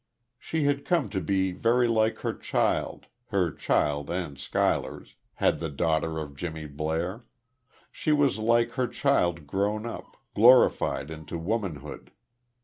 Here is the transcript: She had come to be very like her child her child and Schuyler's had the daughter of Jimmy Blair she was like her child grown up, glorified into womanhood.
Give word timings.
She 0.39 0.63
had 0.63 0.83
come 0.83 1.09
to 1.09 1.21
be 1.21 1.51
very 1.51 1.87
like 1.87 2.17
her 2.21 2.33
child 2.33 3.05
her 3.27 3.51
child 3.51 4.09
and 4.09 4.35
Schuyler's 4.39 5.13
had 5.35 5.59
the 5.59 5.69
daughter 5.69 6.17
of 6.17 6.35
Jimmy 6.35 6.65
Blair 6.65 7.21
she 7.91 8.11
was 8.11 8.39
like 8.39 8.71
her 8.71 8.87
child 8.87 9.45
grown 9.45 9.85
up, 9.85 10.17
glorified 10.33 11.11
into 11.11 11.37
womanhood. 11.37 12.11